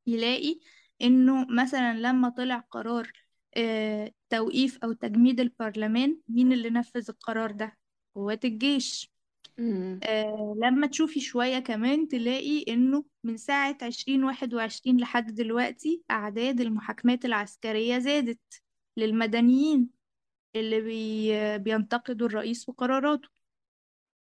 [0.06, 0.60] يلاقي
[1.02, 3.12] إنه مثلا لما طلع قرار
[3.56, 7.78] آه، توقيف أو تجميد البرلمان مين اللي نفذ القرار ده
[8.14, 9.11] قوات الجيش
[9.58, 10.00] مم.
[10.02, 17.98] آه، لما تشوفي شوية كمان تلاقي إنه من ساعة 2021 لحد دلوقتي أعداد المحاكمات العسكرية
[17.98, 18.62] زادت
[18.96, 19.88] للمدنيين
[20.56, 23.28] اللي بي بينتقدوا الرئيس وقراراته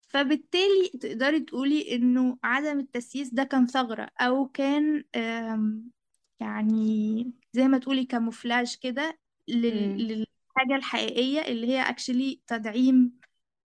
[0.09, 5.90] فبالتالي تقدري تقولي إنه عدم التسييس ده كان ثغرة أو كان آم،
[6.40, 9.18] يعني زي ما تقولي camouflage كده.
[9.48, 13.12] للحاجة الحقيقية اللي هي actually تدعيم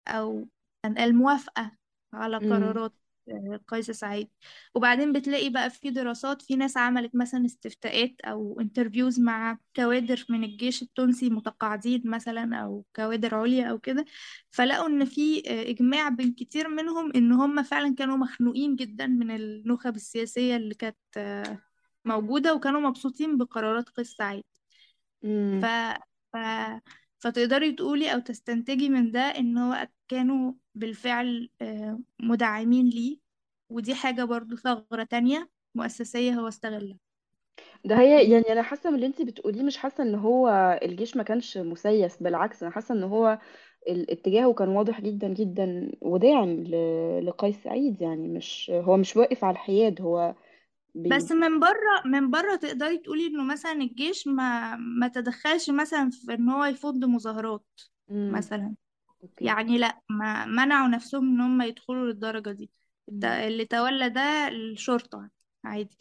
[0.08, 0.48] أو
[0.86, 1.72] الموافقة
[2.14, 2.38] على.
[2.38, 2.94] قرارات
[3.30, 4.30] آه، قيس سعيد.
[4.76, 10.44] وبعدين بتلاقي بقى في دراسات في ناس عملت مثلا استفتاءات أو interviews مع كوادر من
[10.44, 14.06] الجيش التونسي متقاعدين مثلا أو كوادر عليا أو كده
[14.52, 19.32] فلقوا إن في آه، إجماع بين كتير منهم إن هم فعلا كانوا مخنوقين جدا من
[19.32, 21.60] النخب السياسية اللي كانت آه،
[22.06, 24.44] موجودة وكانوا مبسوطين بقرارات قيس سعيد.
[25.62, 25.66] ف...
[25.66, 25.70] امم
[26.34, 26.38] ف...
[27.22, 33.20] فتقدري تقولي أو تستنتجي من ده إن هو كانوا بالفعل آه، مدعمين ليه.
[33.70, 37.00] ودي حاجة برضو ثغرة تانية مؤسسية هو استغلها.
[37.86, 40.50] ده هي يعني أنا حاسة من اللي انت بتقوليه مش حاسة إن هو
[40.84, 43.40] الجيش ما كانش مسيس بالعكس أنا حاسة إن هو
[43.90, 46.64] ال- اتجاهه كان واضح جدا جدا وداعم
[47.24, 50.36] لقيس سعيد يعني مش هو مش واقف على الحياد هو
[50.96, 56.10] بي بس من بره من بره تقدري تقولي إنه مثلا الجيش ما ما تدخلش مثلا
[56.10, 57.66] في إن هو يفض مظاهرات
[58.12, 58.76] امم مثلا.
[59.24, 59.46] okay.
[59.46, 62.70] يعني لأ ما منعوا نفسهم إن هم يدخلوا للدرجة دي.
[63.12, 63.26] مم.
[63.26, 65.30] اللي تولى ده الشرطة
[65.64, 65.98] عادي.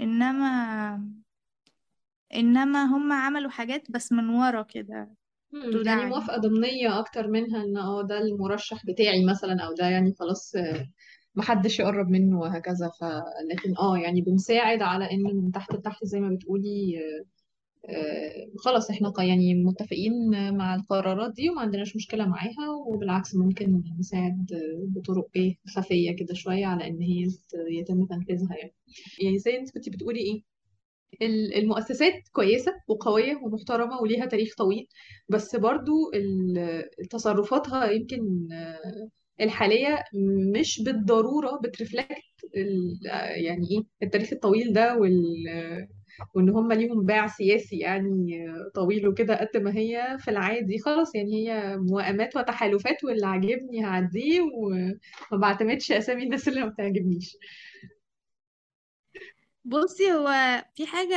[0.00, 1.08] إنما
[2.34, 5.10] إنما هم عملوا حاجات بس من ورا كده.
[5.52, 9.86] مم، يعني تدعم موافقة ضمنية أكتر منها إن آه ده المرشح بتاعي مثلا أو ده
[9.86, 10.52] يعني خلاص
[11.34, 12.88] محدش يقرب منه وهكذا.
[13.00, 13.04] ف
[13.50, 17.00] لكن آه يعني بنساعد على إن من تحت لتحت زي ما بتقولي
[17.88, 20.12] آه، خلاص إحنا يعني متفقين
[20.56, 24.46] مع القرارات دي وما عندناش مشكلة معاها وبالعكس ممكن نساعد
[24.88, 27.26] بطرق إيه خفية كده شوية على إن هي
[27.70, 28.74] يتم تنفيذها يعني.
[29.22, 30.42] يعني زي أنت كنت بتقولي إيه
[31.22, 34.86] ال- المؤسسات كويسة وقوية ومحترمة وليها تاريخ طويل
[35.28, 35.92] بس برضو
[37.10, 38.48] تصرفاتها يمكن
[39.40, 40.04] الحالية
[40.56, 42.22] مش بالضرورة بترفلكت
[43.36, 45.34] يعني إيه التاريخ الطويل ده وال
[46.34, 50.78] وإن هم ليهم باع سياسي يعني طويل وكده قد ما هي في العادي.
[50.78, 54.98] خلاص يعني هي موائمات وتحالفات واللي عاجبني هعديه وما
[55.40, 57.36] بعتمدش أسامي الناس اللي ما بتعجبنيش.
[59.64, 60.28] بصي هو
[60.74, 61.16] في حاجة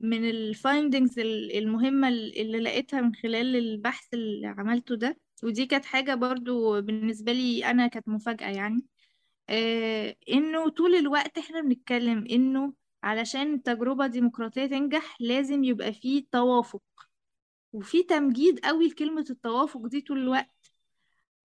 [0.00, 1.18] من ال findings
[1.54, 7.64] المهمة اللي لقيتها من خلال البحث اللي عملته ده ودي كانت حاجة برضو بالنسبة لي
[7.70, 8.84] أنا كانت مفاجأة يعني.
[9.50, 16.82] آه إنه طول الوقت إحنا بنتكلم إنه علشان التجربة ديمقراطية تنجح لازم يبقى فيه توافق
[17.72, 20.72] وفي تمجيد قوي لكلمة التوافق دي طول الوقت.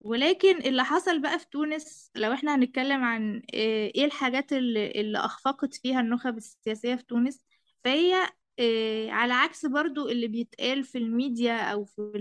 [0.00, 5.18] ولكن اللي حصل بقى في تونس لو إحنا هنتكلم عن آه، إيه الحاجات اللي, اللي
[5.18, 7.44] أخفقت فيها النخب السياسية في تونس
[7.84, 8.14] فهي
[8.58, 12.12] آه، على عكس برضو اللي بيتقال في الميديا أو في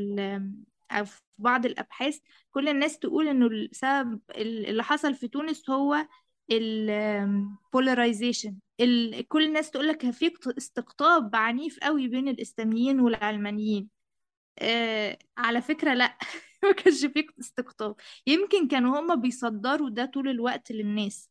[1.05, 2.19] في بعض الأبحاث
[2.51, 6.07] كل الناس تقول إنه السبب اللي حصل في تونس هو
[6.51, 8.55] ال polarization
[9.27, 13.89] كل الناس تقول لك في استقطاب عنيف قوي بين الإسلاميين والعلمانيين.
[14.59, 16.17] آه على فكرة لأ
[16.63, 17.95] ما كانش فيه استقطاب.
[18.27, 21.29] يمكن كانوا هما بيصدروا ده طول الوقت للناس.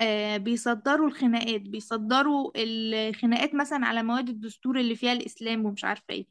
[0.00, 6.26] آه بيصدروا الخناقات بيصدروا الخناقات مثلا على مواد الدستور اللي فيها الإسلام ومش عارفة إيه.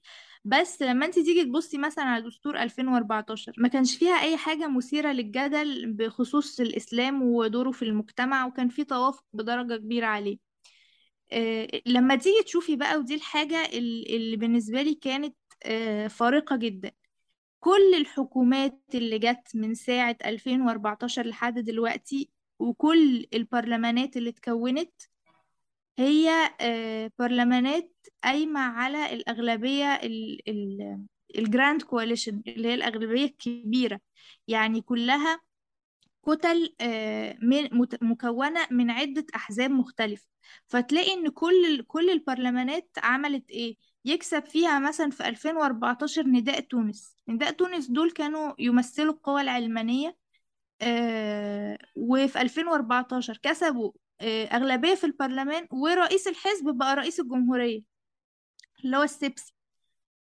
[0.46, 5.12] بس لما انت تيجي تبصي مثلا على دستور 2014 ما كانش فيها أي حاجة مثيرة
[5.12, 10.38] للجدل بخصوص الإسلام ودوره في المجتمع وكان في توافق بدرجة كبيرة عليه.
[11.32, 16.92] آه، لما تيجي تشوفي بقى ودي الحاجة ال- اللي بالنسبة لي كانت آه، فارقة جدا.
[17.60, 24.94] كل الحكومات اللي جت من ساعة 2014 لحد دلوقتي وكل البرلمانات اللي اتكونت
[26.00, 26.30] هي
[26.62, 27.92] آه، برلمانات
[28.24, 30.02] قايمة على الأغلبية
[31.38, 34.00] ال grand coalition اللي هي الأغلبية الكبيرة.
[34.48, 35.42] يعني كلها
[36.26, 37.38] كتل آه،
[38.02, 40.28] مكونة من عدة أحزاب مختلفة.
[40.68, 43.76] فتلاقي إن كل كل البرلمانات عملت إيه؟
[44.06, 47.16] يكسب فيها مثلا في 2014 نداء تونس.
[47.28, 50.18] نداء تونس دول كانوا يمثلوا القوى العلمانية
[50.82, 53.92] آه، وفي 2014 كسبوا
[54.24, 57.82] أغلبية في البرلمان ورئيس الحزب بقى رئيس الجمهورية
[58.86, 59.54] اللي هو السبسي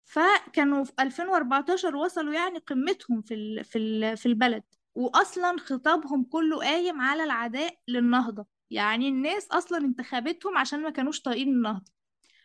[0.04, 4.62] فكانوا في 2014 وصلوا يعني قمتهم في في في البلد.
[4.94, 8.46] واصلا خطابهم كله قايم على العداء للنهضة.
[8.70, 11.92] يعني الناس أصلا انتخبتهم عشان ما كانوش طايقين النهضة.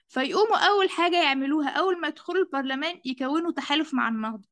[0.08, 4.48] فيقوموا أول حاجة يعملوها أول ما يدخلوا البرلمان يكونوا تحالف مع النهضة.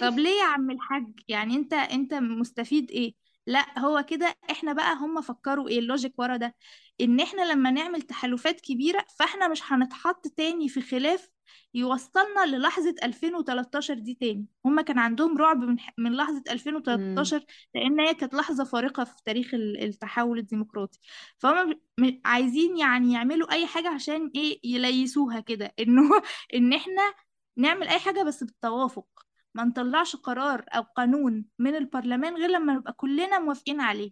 [0.00, 3.14] طب ليه يا عم الحاج؟ يعني أنت أنت مستفيد إيه؟
[3.48, 6.54] لا هو كده إحنا بقى هم فكروا إيه اللوجيك ورا ده؟
[7.00, 11.28] إن إحنا لما نعمل تحالفات كبيرة فإحنا مش هنتحط تاني في خلاف
[11.74, 14.46] يوصلنا للحظة 2013 دي تاني.
[14.66, 19.54] هم كان عندهم رعب من من امم 2013 لأن هي كانت لحظة فارقة في تاريخ
[19.54, 20.98] ال- التحول الديمقراطي.
[21.38, 21.80] فهم
[22.24, 25.74] عايزين يعني يعملوا أي حاجة عشان إيه يليسوها كده.
[25.80, 26.02] انه
[26.54, 27.14] إن إحنا
[27.56, 29.27] نعمل أي حاجة بس بالتوافق.
[29.58, 34.10] ما نطلعش قرار أو قانون من البرلمان غير لما نبقى كلنا موافقين عليه.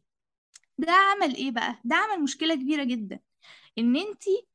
[0.78, 3.20] ده عمل إيه بقى؟ ده عمل مشكلة كبيرة جدا.
[3.78, 4.46] إن انتي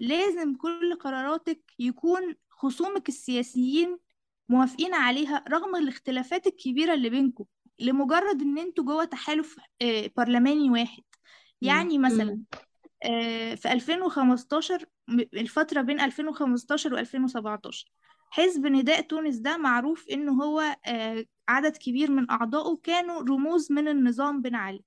[0.00, 3.98] لازم كل قراراتك يكون خصومك السياسيين
[4.48, 7.44] موافقين عليها رغم الاختلافات الكبيرة اللي بينكم
[7.78, 11.02] لمجرد إن أنتوا جوه تحالف آه، برلماني واحد.
[11.60, 12.40] يعني مثلا
[13.04, 17.88] آه، في 2015 م- الفترة بين 2015 و 2017
[18.36, 23.88] حزب نداء تونس ده معروف إنه هو آه، عدد كبير من أعضائه كانوا رموز من
[23.88, 24.84] النظام بن علي.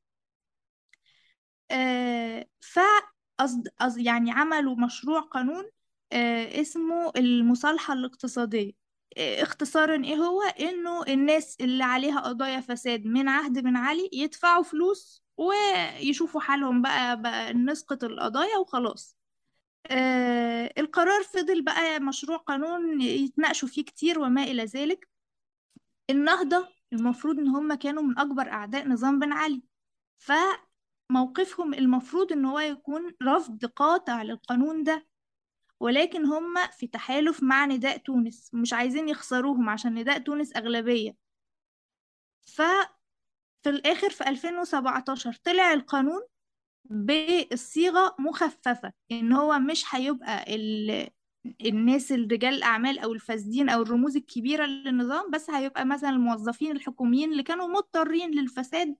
[1.72, 2.80] آه، ف
[3.98, 5.66] يعني عملوا مشروع قانون
[6.12, 8.72] آه، اسمه المصالحة الاقتصادية.
[9.18, 15.24] اختصارا إيه هو؟ إنه الناس اللي عليها قضايا فساد من عهد بن علي يدفعوا فلوس
[15.38, 19.19] ويشوفوا حالهم بقى, بقى نسقط القضايا وخلاص.
[19.88, 25.08] آه، القرار فضل بقى مشروع قانون يتناقشوا فيه كتير وما إلى ذلك.
[26.10, 29.62] النهضة المفروض إن هم كانوا من أكبر أعداء نظام بن علي.
[30.18, 35.08] فموقفهم المفروض إن هو يكون رفض قاطع للقانون ده
[35.80, 38.50] ولكن هم في تحالف مع نداء تونس.
[38.54, 41.16] مش عايزين يخسروهم عشان نداء تونس أغلبية.
[42.42, 42.90] ففي
[43.70, 46.22] الآخر في 2017 طلع القانون
[46.90, 51.10] بالصيغة مخففة إن هو مش هيبقى ال...
[51.66, 57.44] الناس الرجال الأعمال أو الفاسدين أو الرموز الكبيرة للنظام بس هيبقى مثلا الموظفين الحكوميين اللي
[57.44, 58.96] كانوا مضطرين للفساد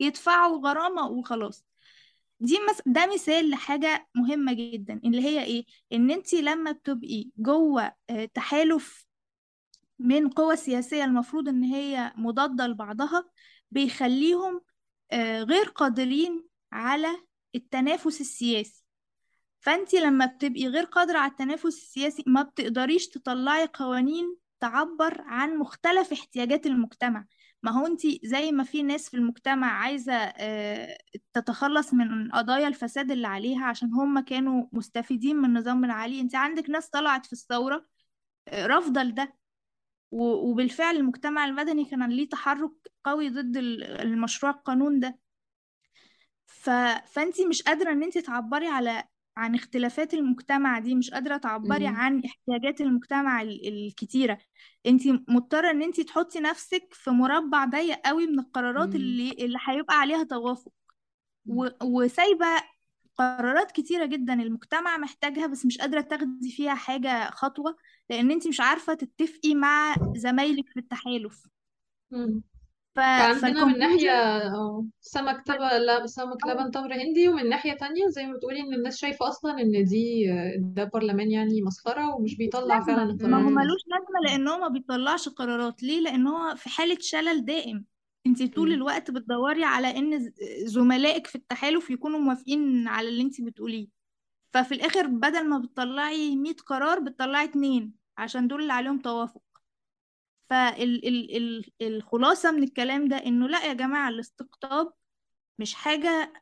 [0.00, 1.64] يدفعوا غرامة وخلاص
[2.40, 2.82] دي مس...
[2.86, 9.06] ده مثال لحاجة مهمة جدا اللي هي إيه؟ إن أنت لما بتبقي جوه آه، تحالف
[9.98, 13.24] من قوى سياسية المفروض إن هي مضادة لبعضها
[13.70, 14.60] بيخليهم
[15.12, 17.08] آه، غير قادرين على
[17.54, 18.84] التنافس السياسي.
[19.60, 26.12] فأنت لما بتبقي غير قادرة على التنافس السياسي ما بتقدريش تطلعي قوانين تعبر عن مختلف
[26.12, 27.24] احتياجات المجتمع.
[27.62, 30.98] ما هو انت زي ما في ناس في المجتمع عايزة آه،
[31.32, 36.20] تتخلص من قضايا الفساد اللي عليها عشان هم كانوا مستفيدين من النظام العالي.
[36.20, 37.86] انت عندك ناس طلعت في الثورة
[38.48, 39.34] آه، رافضة لده.
[40.10, 42.72] وبالفعل المجتمع المدني كان ليه تحرك
[43.04, 45.18] قوي ضد ال- المشروع القانون ده.
[46.68, 46.70] ف...
[47.12, 49.04] فانت مش قادرة ان انت تعبري على
[49.36, 51.96] عن اختلافات المجتمع دي مش قادرة تعبري مم.
[51.96, 54.38] عن احتياجات المجتمع ال- الكتيرة
[54.86, 58.96] انت مضطرة ان انت تحطي نفسك في مربع ضيق قوي من القرارات مم.
[58.96, 60.72] اللي اللي هيبقى عليها توافق
[61.46, 61.68] و...
[61.82, 62.46] وسايبة
[63.18, 67.76] قرارات كتيرة جدا المجتمع محتاجها بس مش قادرة تاخدي فيها حاجة خطوة
[68.10, 71.46] لأن انت مش عارفة تتفقي مع زمايلك في التحالف
[72.10, 72.42] مم.
[72.98, 73.00] ف...
[73.00, 78.26] فعندنا من ناحية آه سمك تبع لا سمك لبن تمر هندي ومن ناحية تانية زي
[78.26, 80.26] ما بتقولي إن الناس شايفة أصلا إن دي
[80.58, 83.66] ده برلمان يعني مسخرة ومش بيطلع فعلا لازمة ما هو القرارات.
[83.66, 85.82] ملوش لازمة لأن هو ما بيطلعش قرارات.
[85.82, 87.84] ليه؟ لأن هو في حالة شلل دائم.
[88.26, 88.74] انت طول مم.
[88.74, 90.32] الوقت بتدوري على إن ز-
[90.64, 93.88] زملائك في التحالف يكونوا موافقين على اللي انت بتقوليه.
[94.54, 99.40] ففي الآخر بدل ما بتطلعي 100 قرار بتطلعي اتنين عشان دول اللي عليهم توافق.
[100.50, 104.92] فالخلاصة من الكلام ده إنه لأ يا جماعة الاستقطاب
[105.58, 106.32] مش حاجة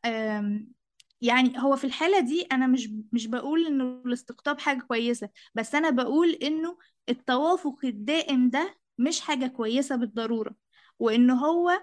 [1.21, 5.91] يعني هو في الحالة دي أنا مش مش بقول إنه الاستقطاب حاجة كويسة بس أنا
[5.91, 10.55] بقول إنه التوافق الدائم ده مش حاجة كويسة بالضرورة
[10.99, 11.83] وإن هو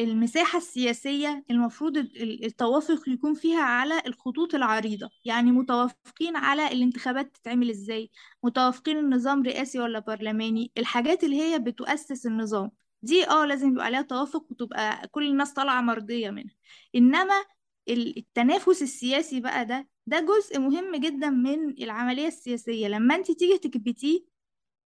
[0.00, 5.10] المساحة السياسية المفروض ال- ال- التوافق يكون فيها على الخطوط العريضة.
[5.24, 8.10] يعني متوافقين على الانتخابات تتعمل إزاي؟
[8.42, 12.70] متوافقين النظام رئاسي ولا برلماني؟ الحاجات اللي هي بتؤسس النظام.
[13.02, 16.54] دي آه لازم يبقى عليها توافق وتبقى كل الناس طالعة مرضية منها.
[16.94, 17.34] إنما
[17.88, 22.88] ال- التنافس السياسي بقى ده ده جزء مهم جدا من العملية السياسية.
[22.88, 24.31] لما أنت تيجي تكبتيه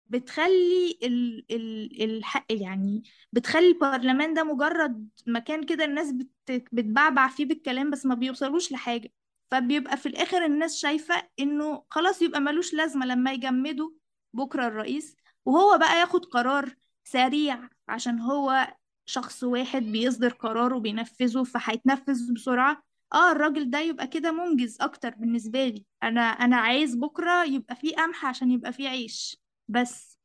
[0.09, 6.29] بتخلي ال ال الحق يعني بتخلي البرلمان ده مجرد مكان كده الناس بت
[6.73, 9.12] بتبعبع فيه بالكلام بس ما بيوصلوش لحاجة.
[9.51, 13.90] فبيبقى في الآخر الناس شايفة إنه خلاص يبقى ملوش لازمة لما يجمدوا
[14.33, 18.75] بكرة الرئيس وهو بقى ياخد قرار سريع عشان هو
[19.07, 22.83] شخص واحد بيصدر قرار وبينفذه فهيتنفذ بسرعة.
[23.12, 25.85] آه الراجل ده يبقى كده منجز أكتر بالنسبة لي.
[26.03, 29.41] أنا أنا عايز بكرة يبقى فيه قمح عشان يبقى فيه عيش.
[29.69, 30.17] بس.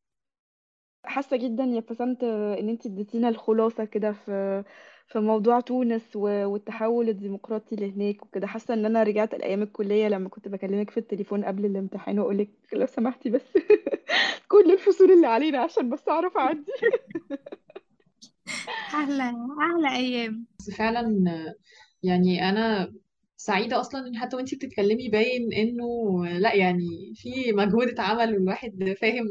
[1.06, 4.64] حاسة جدا يا بسنت إن انت اديتينا الخلاصة كده في
[5.08, 8.48] في موضوع تونس و- والتحول الديمقراطي اللي هناك وكده.
[8.48, 12.86] حاسة إن أنا رجعت لأيام الكلية لما كنت بكلمك في التليفون قبل الامتحان وأقولك لو
[12.86, 13.42] سمحتي بس
[14.52, 16.72] كل الفصول اللي علينا عشان بس أعرف أعدي.
[18.94, 19.24] أحلى
[19.60, 20.46] أحلى أيام.
[20.60, 21.24] بس فعلا
[22.04, 22.94] يعني أنا
[23.42, 25.86] سعيدة أصلا إن حتى وأنتي بتتكلمي باين إنه
[26.40, 29.26] لأ يعني في مجهود اتعمل والواحد فاهم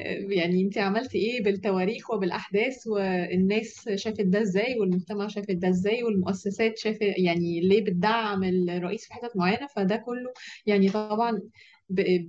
[0.00, 6.02] آه، يعني أنتي عملتي إيه بالتواريخ وبالأحداث والناس شافت ده إزاي والمجتمع شافت ده إزاي
[6.02, 10.32] والمؤسسات شافت يعني ليه بتدعم الرئيس في حتت معينة فده كله
[10.66, 11.40] يعني طبعا
[11.88, 12.28] ب-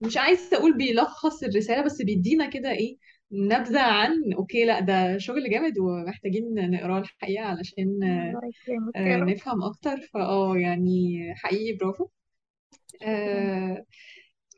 [0.00, 2.96] مش عايزة أقول بيلخص الرسالة بس بيدينا كده إيه
[3.32, 8.02] نبذة عن أوكي لأ ده شغل جامد ومحتاجين نقراه الحقيقة علشان
[8.96, 9.96] آه، نفهم أكتر.
[10.14, 12.08] فأه يعني حقيقي برافو.
[13.02, 13.84] آه،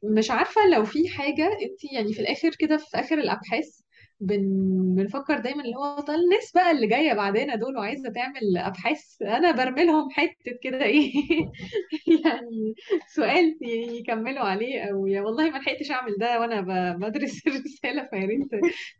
[0.04, 3.80] مش عارفة لو في حاجة انت يعني في الآخر كده في آخر الأبحاث
[4.20, 4.94] بن...
[4.94, 9.22] بنفكر دايما اللي هو طال الناس بقى اللي جاية بعدنا دول وعايزة تعمل أبحاث.
[9.22, 11.12] أنا برمي لهم حتة كده إيه؟
[12.24, 12.74] يعني
[13.14, 13.58] سؤال
[14.00, 17.00] يكملوا عليه أو يا والله ما لحقتش أعمل ده وأنا ب...
[17.00, 18.48] بدرس الرسالة فيا ريت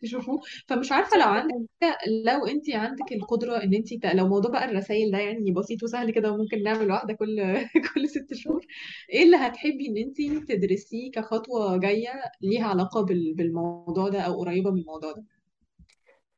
[0.03, 0.41] تشوفوه.
[0.69, 1.55] فمش عارفة لو عندك
[2.27, 4.07] لو انت عندك القدرة إن انت ت...
[4.07, 7.37] لو موضوع بقى الرسائل ده يعني بسيط وسهل كده وممكن نعمل واحدة كل
[7.95, 8.67] كل ست شهور
[9.13, 10.17] إيه اللي هتحبي إن انت
[10.53, 12.09] تدرسيه كخطوة جاية
[12.43, 13.35] ليها علاقة بال...
[13.35, 15.06] بالموضوع ده أو قريبة من الموضوع ده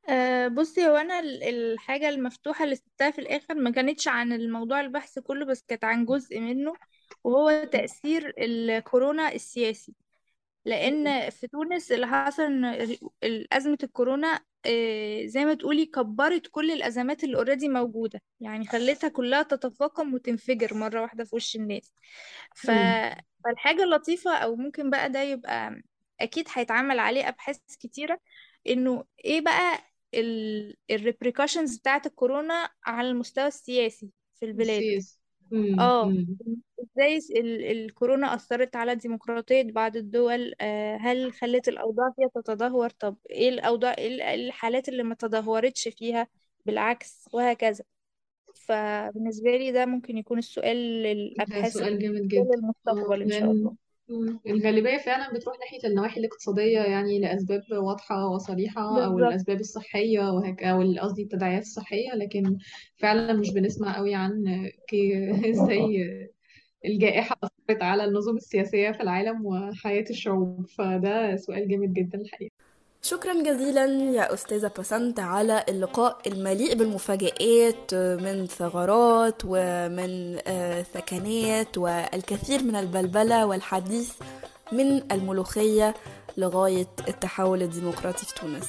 [0.08, 4.80] أه بصي هو أنا ال- الحاجة المفتوحة اللي سبتها في الآخر ما كانتش عن الموضوع
[4.80, 6.78] البحث كله بس كانت عن جزء منه
[7.24, 9.94] وهو تأثير الكورونا السياسي.
[10.64, 12.64] لأن في تونس اللي حصل إن
[13.24, 19.08] ال- أزمة الكورونا آه، زي ما تقولي كبرت كل الأزمات اللي already موجودة يعني خلتها
[19.08, 21.92] كلها تتفاقم وتنفجر مرة واحدة في وش الناس.
[22.54, 22.70] ف...
[22.70, 22.98] مم.
[23.44, 25.82] فالحاجة اللطيفة أو ممكن بقى ده يبقى
[26.20, 28.20] أكيد هيتعمل عليه أبحاث كتيرة
[28.68, 29.78] إنه إيه بقى
[30.90, 34.82] ال repercussions بتاعت الكورونا على المستوى السياسي في البلاد.
[34.82, 35.18] السياسي.
[35.78, 36.12] آه.
[36.82, 43.16] إزاي ال- الكورونا أثرت على ديمقراطية بعض الدول؟ آه، هل خلت الأوضاع فيها تتدهور؟ طب
[43.30, 46.26] إيه الأوضاع إيه ال- إيه الحالات اللي ما تدهورتش فيها؟
[46.66, 47.84] بالعكس وهكذا.
[48.54, 52.44] فبالنسبة لي ده ممكن يكون السؤال ده للأبحاث سؤال جامد جدا.
[52.56, 53.74] للمستقبل إن شاء لأن الله.
[54.08, 54.40] مم.
[54.46, 59.18] الغالبية فعلا بتروح ناحية النواحي الاقتصادية يعني لأسباب واضحة وصريحة أو بالظبط.
[59.18, 62.58] الأسباب الصحية وهك أو ال- قصدي التداعيات الصحية لكن
[62.96, 64.44] فعلا مش بنسمع قوي عن
[64.88, 65.98] كي إزاي
[66.86, 70.66] الجائحة أثرت على النظم السياسية في العالم وحياة الشعوب.
[70.78, 72.57] فده سؤال جامد جدا الحقيقة.
[73.08, 82.62] شكرا جزيلا يا أستاذة بسنت على اللقاء المليء بالمفاجآت من ثغرات ومن آه، ثكنات والكثير
[82.62, 84.10] من البلبلة والحديث
[84.72, 85.94] من الملوخية
[86.36, 88.68] لغاية التحول الديمقراطي في تونس.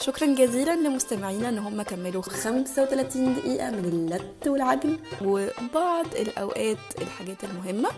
[0.00, 7.88] شكرا جزيلا لمستمعينا إن هم كملوا 35 دقيقة من اللت والعجن وبعض الأوقات الحاجات المهمة.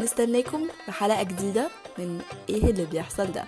[0.00, 1.68] نستناكم في حلقة جديدة
[1.98, 3.44] من إيه اللي بيحصل ده.